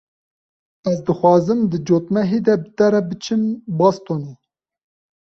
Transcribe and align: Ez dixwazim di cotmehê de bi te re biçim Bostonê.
Ez 0.91 0.95
dixwazim 1.05 1.61
di 1.71 1.79
cotmehê 1.87 2.39
de 2.45 2.55
bi 2.61 2.69
te 2.77 2.85
re 2.91 3.01
biçim 3.07 3.43
Bostonê. 3.77 4.33